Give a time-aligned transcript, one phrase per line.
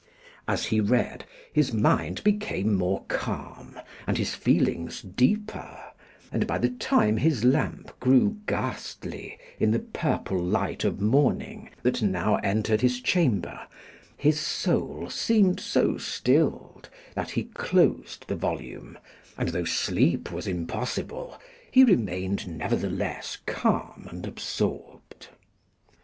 [0.47, 5.79] As he read, his mind became more calm and his feelings deeper,
[6.31, 12.01] and by the time his lamp grew ghastly in the purple light of morning that
[12.01, 13.67] now entered his chamber,
[14.17, 18.97] his soul seemed so stilled that he closed the volume,
[19.37, 21.39] and, though sleep was impossible,
[21.69, 25.27] he remained nevertheless calm and absorbed.